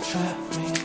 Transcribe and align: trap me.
trap 0.00 0.56
me. 0.56 0.77